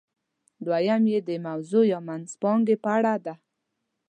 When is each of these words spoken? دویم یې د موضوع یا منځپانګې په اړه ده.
دویم 0.65 1.03
یې 1.11 1.19
د 1.29 1.31
موضوع 1.47 1.83
یا 1.91 1.99
منځپانګې 2.07 2.75
په 2.83 2.89
اړه 2.97 3.13
ده. 3.25 3.33